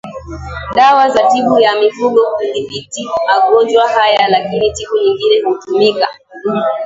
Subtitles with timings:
[0.75, 6.07] dawa za tiba ya mifugo kudhibiti magonjwa haya lakini tiba nyingi hutumika